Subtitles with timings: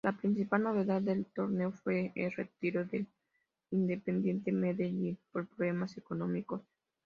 [0.03, 3.05] La principal novedad del torneo fue el retiro del
[3.69, 6.63] Independiente Medellín por problemas económicos.